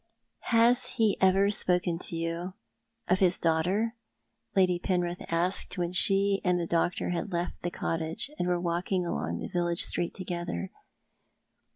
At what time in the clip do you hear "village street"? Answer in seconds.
9.47-10.15